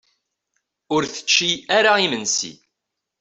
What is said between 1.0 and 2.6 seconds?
tečči ara imensi.